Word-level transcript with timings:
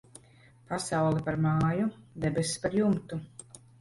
Pasaule 0.69 1.21
par 1.27 1.37
māju, 1.43 1.85
debess 2.25 2.57
par 2.65 2.77
jumtu. 2.79 3.21